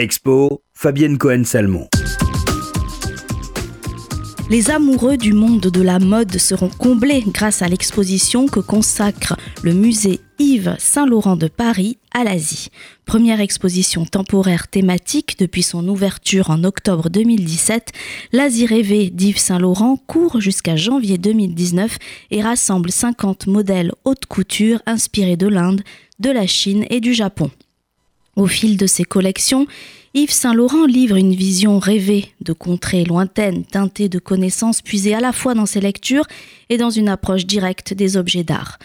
Expo, 0.00 0.62
Fabienne 0.72 1.18
Cohen-Salmon. 1.18 1.86
Les 4.48 4.70
amoureux 4.70 5.18
du 5.18 5.34
monde 5.34 5.60
de 5.60 5.82
la 5.82 5.98
mode 5.98 6.38
seront 6.38 6.70
comblés 6.70 7.22
grâce 7.26 7.60
à 7.60 7.68
l'exposition 7.68 8.46
que 8.46 8.60
consacre 8.60 9.36
le 9.62 9.74
musée 9.74 10.20
Yves 10.38 10.74
Saint-Laurent 10.78 11.36
de 11.36 11.48
Paris 11.48 11.98
à 12.14 12.24
l'Asie. 12.24 12.68
Première 13.04 13.40
exposition 13.40 14.06
temporaire 14.06 14.68
thématique 14.68 15.38
depuis 15.38 15.62
son 15.62 15.86
ouverture 15.86 16.48
en 16.48 16.64
octobre 16.64 17.10
2017, 17.10 17.92
l'Asie 18.32 18.64
rêvée 18.64 19.10
d'Yves 19.10 19.38
Saint-Laurent 19.38 19.98
court 20.06 20.40
jusqu'à 20.40 20.76
janvier 20.76 21.18
2019 21.18 21.98
et 22.30 22.40
rassemble 22.40 22.90
50 22.90 23.48
modèles 23.48 23.92
haute 24.04 24.24
couture 24.24 24.80
inspirés 24.86 25.36
de 25.36 25.46
l'Inde, 25.46 25.82
de 26.20 26.30
la 26.30 26.46
Chine 26.46 26.86
et 26.88 27.00
du 27.00 27.12
Japon. 27.12 27.50
Au 28.36 28.46
fil 28.46 28.76
de 28.76 28.86
ses 28.86 29.04
collections, 29.04 29.66
Yves 30.14 30.32
Saint-Laurent 30.32 30.86
livre 30.86 31.16
une 31.16 31.34
vision 31.34 31.78
rêvée 31.78 32.32
de 32.40 32.52
contrées 32.52 33.04
lointaines, 33.04 33.64
teintées 33.64 34.08
de 34.08 34.18
connaissances 34.18 34.82
puisées 34.82 35.14
à 35.14 35.20
la 35.20 35.32
fois 35.32 35.54
dans 35.54 35.66
ses 35.66 35.80
lectures 35.80 36.26
et 36.68 36.76
dans 36.76 36.90
une 36.90 37.08
approche 37.08 37.46
directe 37.46 37.94
des 37.94 38.16
objets 38.16 38.44
d'art. 38.44 38.78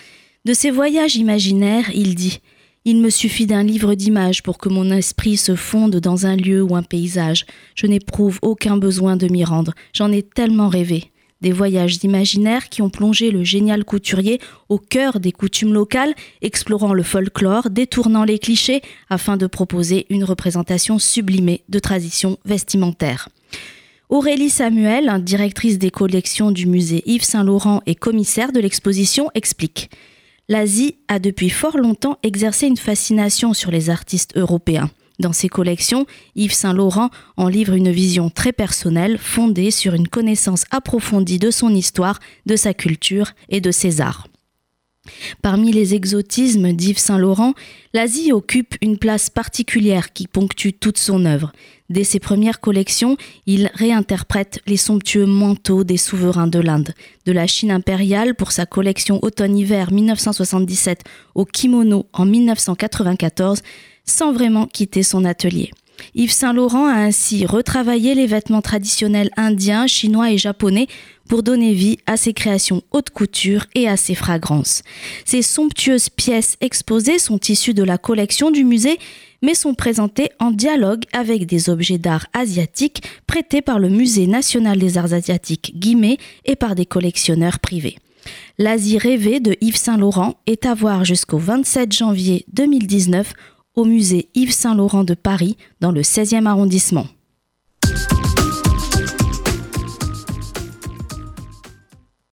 De 0.45 0.53
ses 0.53 0.70
voyages 0.70 1.16
imaginaires, 1.16 1.89
il 1.95 2.13
dit 2.13 2.41
Il 2.86 2.98
me 2.98 3.09
suffit 3.09 3.48
d'un 3.48 3.63
livre 3.63 3.95
d'images 3.95 4.44
pour 4.44 4.58
que 4.59 4.70
mon 4.70 4.91
esprit 4.91 5.38
se 5.38 5.55
fonde 5.55 5.95
dans 5.95 6.27
un 6.27 6.36
lieu 6.36 6.62
ou 6.62 6.75
un 6.75 6.84
paysage. 6.84 7.45
Je 7.73 7.88
n'éprouve 7.88 8.39
aucun 8.44 8.77
besoin 8.77 9.16
de 9.16 9.27
m'y 9.27 9.44
rendre. 9.44 9.73
J'en 9.94 10.12
ai 10.12 10.22
tellement 10.22 10.70
rêvé 10.70 11.12
des 11.41 11.52
voyages 11.52 12.03
imaginaires 12.03 12.70
qui 12.70 12.81
ont 12.81 12.89
plongé 12.89 13.31
le 13.31 13.44
génial 13.44 13.84
couturier 13.84 14.39
au 14.70 14.77
cœur 14.77 15.20
des 15.20 15.31
coutumes 15.31 15.73
locales, 15.73 16.16
explorant 16.41 16.94
le 16.94 17.03
folklore, 17.03 17.70
détournant 17.70 18.23
les 18.23 18.39
clichés 18.39 18.81
afin 19.09 19.38
de 19.38 19.48
proposer 19.48 20.05
une 20.09 20.23
représentation 20.23 20.99
sublimée 20.99 21.63
de 21.70 21.80
traditions 21.80 22.38
vestimentaires. 22.45 23.30
Aurélie 24.09 24.49
Samuel, 24.49 25.23
directrice 25.23 25.80
des 25.80 25.89
collections 25.89 26.52
du 26.52 26.67
musée 26.67 27.03
Yves 27.05 27.23
Saint-Laurent 27.23 27.81
et 27.86 27.95
commissaire 27.95 28.52
de 28.52 28.59
l'exposition, 28.59 29.31
explique 29.33 29.89
L'Asie 30.47 30.97
a 31.08 31.17
depuis 31.17 31.49
fort 31.49 31.77
longtemps 31.77 32.20
exercé 32.22 32.67
une 32.67 32.77
fascination 32.77 33.53
sur 33.53 33.72
les 33.72 33.89
artistes 33.89 34.38
européens. 34.38 34.92
Dans 35.19 35.33
ses 35.33 35.49
collections, 35.49 36.05
Yves 36.35 36.53
Saint-Laurent 36.53 37.09
en 37.38 37.47
livre 37.47 37.73
une 37.73 37.91
vision 37.91 38.30
très 38.30 38.52
personnelle 38.52 39.17
fondée 39.17 39.71
sur 39.71 39.94
une 39.94 40.08
connaissance 40.08 40.66
approfondie 40.71 41.39
de 41.39 41.52
son 41.52 41.73
histoire, 41.73 42.19
de 42.45 42.55
sa 42.55 42.73
culture 42.73 43.31
et 43.49 43.61
de 43.61 43.71
ses 43.71 44.02
arts. 44.02 44.27
Parmi 45.41 45.71
les 45.71 45.93
exotismes 45.93 46.73
d'Yves 46.73 46.97
Saint-Laurent, 46.97 47.53
l'Asie 47.93 48.31
occupe 48.31 48.75
une 48.81 48.97
place 48.97 49.30
particulière 49.30 50.13
qui 50.13 50.27
ponctue 50.27 50.71
toute 50.80 50.97
son 50.97 51.25
œuvre. 51.25 51.52
Dès 51.89 52.03
ses 52.03 52.19
premières 52.19 52.59
collections, 52.59 53.16
il 53.45 53.69
réinterprète 53.75 54.59
les 54.66 54.77
somptueux 54.77 55.27
manteaux 55.27 55.83
des 55.83 55.97
souverains 55.97 56.47
de 56.47 56.58
l'Inde, 56.58 56.93
de 57.27 57.31
la 57.31 57.45
Chine 57.45 57.69
impériale 57.69 58.33
pour 58.33 58.52
sa 58.52 58.66
collection 58.66 59.19
automne-hiver 59.21 59.91
1977 59.91 61.03
au 61.36 61.45
kimono 61.45 62.08
en 62.11 62.25
1994 62.25 63.61
sans 64.06 64.31
vraiment 64.31 64.67
quitter 64.67 65.03
son 65.03 65.25
atelier. 65.25 65.72
Yves 66.14 66.31
Saint-Laurent 66.31 66.88
a 66.88 66.95
ainsi 66.95 67.45
retravaillé 67.45 68.16
les 68.16 68.28
vêtements 68.28 68.61
traditionnels 68.61 69.31
indiens, 69.38 69.88
chinois 69.88 70.31
et 70.31 70.38
japonais 70.38 70.88
pour 71.28 71.44
donner 71.44 71.73
vie 71.73 71.98
à 72.06 72.17
ses 72.17 72.33
créations 72.33 72.83
haute 72.92 73.09
couture 73.09 73.66
et 73.76 73.88
à 73.88 73.98
ses 73.98 74.16
fragrances. 74.16 74.83
Ces 75.26 75.42
somptueuses 75.42 76.09
pièces 76.09 76.58
exposées 76.61 77.20
sont 77.20 77.39
issues 77.39 77.73
de 77.73 77.83
la 77.83 77.98
collection 77.98 78.52
du 78.52 78.64
musée, 78.64 79.00
mais 79.42 79.56
sont 79.56 79.73
présentées 79.73 80.30
en 80.39 80.52
dialogue 80.52 81.03
avec 81.14 81.45
des 81.45 81.70
objets 81.70 81.98
d'art 81.98 82.28
asiatiques 82.33 83.03
prêtés 83.28 83.61
par 83.61 83.80
le 83.80 83.89
Musée 83.89 84.28
national 84.28 84.80
des 84.80 84.98
arts 84.98 85.14
asiatiques 85.14 85.73
Guimet 85.76 86.17
et 86.45 86.56
par 86.56 86.76
des 86.76 86.86
collectionneurs 86.86 87.59
privés. 87.59 87.98
L'Asie 88.58 88.98
rêvée 88.98 89.39
de 89.39 89.55
Yves 89.61 89.76
Saint-Laurent 89.76 90.36
est 90.48 90.66
à 90.66 90.73
voir 90.73 91.05
jusqu'au 91.05 91.37
27 91.37 91.92
janvier 91.92 92.45
2019 92.54 93.33
au 93.75 93.86
musée 93.86 94.30
Yves 94.36 94.53
Saint-Laurent 94.53 95.03
de 95.03 95.13
Paris 95.13 95.58
dans 95.81 95.91
le 95.91 96.02
16e 96.02 96.45
arrondissement. 96.45 97.08